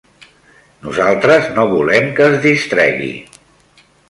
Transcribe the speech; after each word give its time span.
Nosaltres 0.85 1.51
no 1.59 1.67
volem 1.75 2.09
que 2.21 2.27
es 2.31 2.39
distregui 2.47 3.13